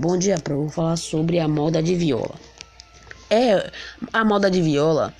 [0.00, 2.34] Bom dia, para vou falar sobre a moda de viola.
[3.28, 3.70] É
[4.10, 5.12] a moda de viola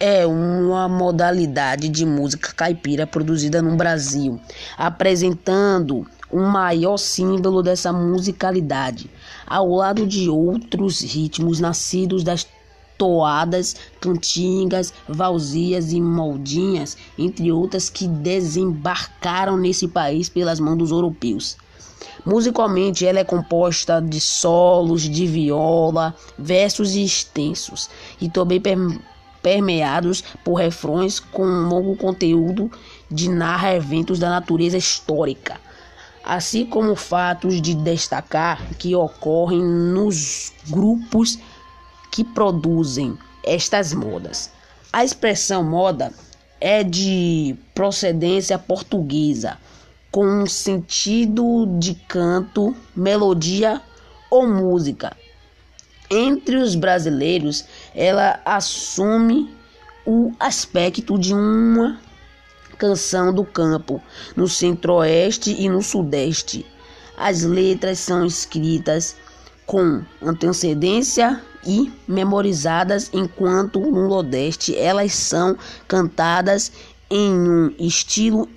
[0.00, 4.40] é uma modalidade de música caipira produzida no Brasil,
[4.76, 9.08] apresentando o maior símbolo dessa musicalidade,
[9.46, 12.44] ao lado de outros ritmos nascidos das
[12.98, 21.56] toadas, cantigas, valsias e moldinhas, entre outras que desembarcaram nesse país pelas mãos dos europeus.
[22.24, 27.88] Musicalmente, ela é composta de solos de viola, versos extensos
[28.20, 28.60] e também
[29.42, 32.70] permeados por refrões com um longo conteúdo
[33.10, 35.60] de narra eventos da natureza histórica,
[36.24, 41.38] assim como fatos de destacar que ocorrem nos grupos
[42.10, 44.50] que produzem estas modas.
[44.92, 46.12] A expressão moda
[46.60, 49.56] é de procedência portuguesa,
[50.10, 53.80] com um sentido de canto, melodia
[54.30, 55.16] ou música.
[56.10, 59.54] Entre os brasileiros, ela assume
[60.06, 62.00] o aspecto de uma
[62.78, 64.00] canção do campo,
[64.34, 66.64] no centro-oeste e no sudeste.
[67.16, 69.16] As letras são escritas
[69.66, 76.72] com antecedência e memorizadas, enquanto no Nordeste elas são cantadas
[77.10, 78.48] em um estilo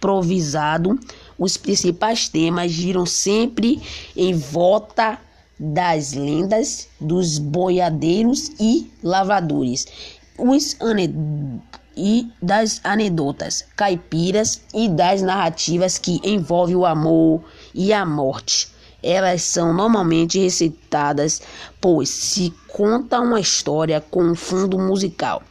[0.00, 0.98] improvisado.
[1.38, 3.80] Os principais temas giram sempre
[4.16, 5.18] em volta
[5.58, 9.86] das lendas dos boiadeiros e lavradores,
[10.38, 10.76] os
[11.94, 18.68] e das anedotas caipiras e das narrativas que envolvem o amor e a morte.
[19.02, 21.42] Elas são normalmente recitadas,
[21.80, 25.42] pois se conta uma história com um fundo musical.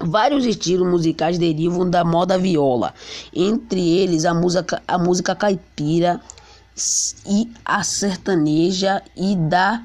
[0.00, 2.94] Vários estilos musicais derivam da moda viola,
[3.34, 6.20] entre eles a música, a música caipira
[7.26, 9.84] e a sertaneja e da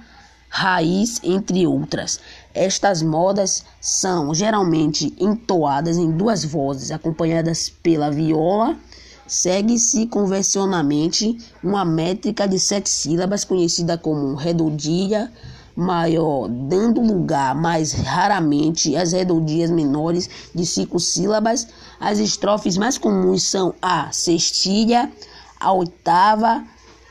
[0.50, 2.20] raiz, entre outras.
[2.54, 8.78] Estas modas são geralmente entoadas em duas vozes, acompanhadas pela viola
[9.26, 15.32] Segue-se convencionalmente uma métrica de sete sílabas, conhecida como redondilha
[15.76, 21.68] maior, dando lugar mais raramente às redondias menores de cinco sílabas.
[22.00, 25.12] As estrofes mais comuns são a sextilha,
[25.60, 26.64] a oitava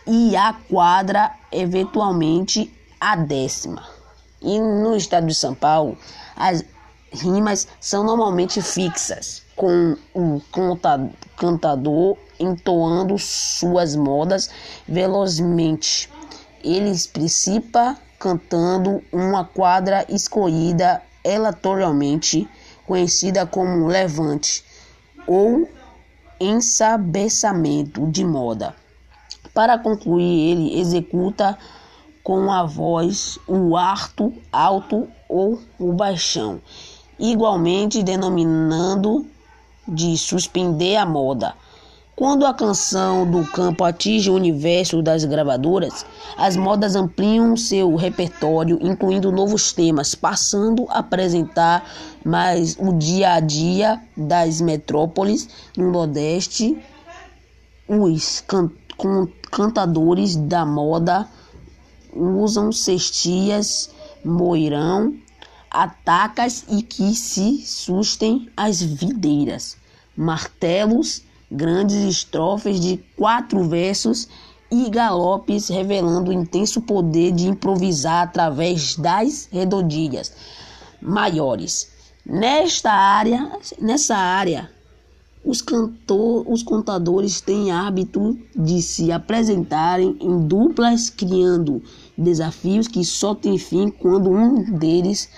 [0.07, 3.83] e a quadra, eventualmente a décima.
[4.41, 5.97] E no estado de São Paulo,
[6.37, 6.65] as
[7.13, 10.41] rimas são normalmente fixas, com o
[11.37, 14.51] cantador entoando suas modas
[14.89, 16.11] velozmente.
[16.65, 22.49] Ele principa cantando uma quadra escolhida aleatoriamente,
[22.87, 24.65] conhecida como levante
[25.27, 25.69] ou
[26.41, 28.77] ensabeçamento de moda.
[29.53, 31.59] Para concluir, ele executa
[32.23, 36.61] com a voz o arto alto ou o baixão
[37.19, 39.27] igualmente denominando
[39.87, 41.55] de suspender a moda.
[42.15, 46.05] Quando a canção do campo atinge o universo das gravadoras,
[46.37, 51.89] as modas ampliam seu repertório, incluindo novos temas, passando a apresentar
[52.23, 56.79] mais o dia a dia das metrópoles no Nordeste.
[57.89, 58.71] Os can
[59.51, 61.29] cantadores da moda
[62.15, 63.91] usam cestias,
[64.25, 65.15] moirão
[65.71, 69.77] atacas e que se sustem as videiras,
[70.17, 74.27] martelos, grandes estrofes de quatro versos
[74.71, 80.33] e galopes revelando o intenso poder de improvisar através das redondilhas
[81.01, 81.91] maiores.
[82.25, 84.71] Nesta área, nessa área,
[85.45, 91.83] os, cantor, os contadores têm hábito de se apresentarem em duplas, criando
[92.17, 95.29] desafios que só têm fim quando um deles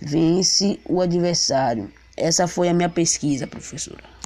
[0.00, 1.90] vence o adversário.
[2.16, 4.17] Essa foi a minha pesquisa, professora.